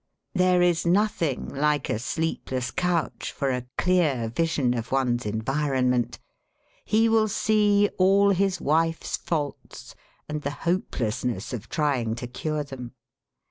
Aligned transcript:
There 0.33 0.63
is 0.63 0.83
nothing 0.83 1.47
like 1.49 1.87
a 1.87 1.99
sleepless 1.99 2.71
couch 2.71 3.31
for 3.31 3.51
a 3.51 3.67
clear 3.77 4.29
vision 4.29 4.73
of 4.73 4.91
one's 4.91 5.27
environment. 5.27 6.17
He 6.83 7.07
will 7.07 7.27
see 7.27 7.87
all 7.99 8.31
his 8.31 8.59
wife's 8.59 9.15
faults 9.15 9.93
and 10.27 10.41
the 10.41 10.49
hopelessness 10.65 11.53
of 11.53 11.69
trying 11.69 12.15
to 12.15 12.25
cure 12.25 12.63
them. 12.63 12.93